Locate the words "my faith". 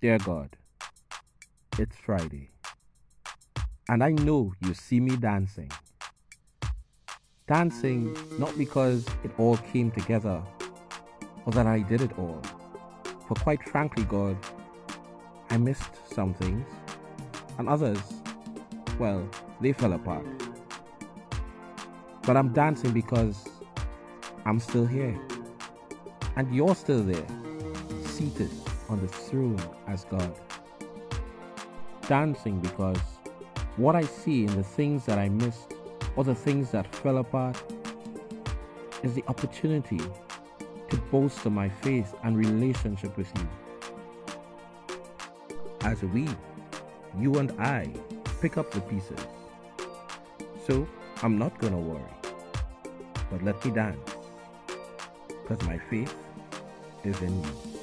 41.50-42.14, 55.66-56.14